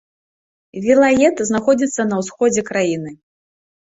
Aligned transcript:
Вілает 0.85 1.35
знаходзіцца 1.49 2.01
на 2.13 2.23
ўсходзе 2.25 2.61
краіны. 2.71 3.11